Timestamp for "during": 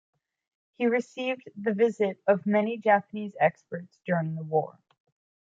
4.03-4.33